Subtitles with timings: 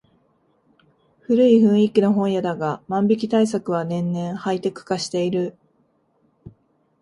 [1.27, 5.55] 古い雰囲気の本屋だが万引き対策は年々ハイテク化している